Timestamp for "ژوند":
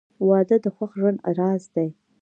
0.99-1.19